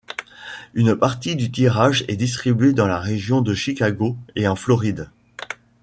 [0.73, 5.11] Une partie du tirage est distribuée dans la région de Chicago et en Floride.